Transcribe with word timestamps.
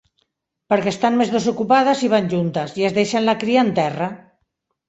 Perquè 0.73 0.89
estan 0.91 1.19
més 1.19 1.33
desocupades 1.35 2.01
i 2.09 2.11
van 2.15 2.31
juntes, 2.33 2.73
i 2.81 2.89
es 2.91 2.99
deixen 2.99 3.29
la 3.29 3.39
cria 3.45 3.67
en 3.67 3.73
terra. 3.83 4.13